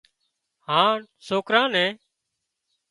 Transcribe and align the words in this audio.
هانَ 0.67 0.99
سوڪرا 1.27 1.63
نين 1.73 1.93